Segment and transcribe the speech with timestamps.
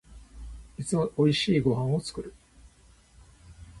[0.79, 2.33] いつも美味しいご飯を作る